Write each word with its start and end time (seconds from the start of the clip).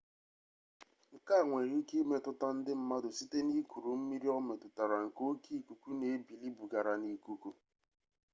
nke 1.15 1.31
a 1.39 1.41
nwere 1.47 1.73
ike 1.81 1.95
imetụta 2.03 2.47
ndị 2.57 2.71
mmadụ 2.79 3.09
site 3.17 3.39
n'ikuru 3.47 3.89
mmiri 3.99 4.27
o 4.37 4.39
metụtara 4.47 4.97
nke 5.05 5.21
oke 5.31 5.49
ikuku 5.59 5.89
na 5.97 6.05
ebili 6.13 6.47
bugara 6.57 6.93
n'ikuku 7.01 7.49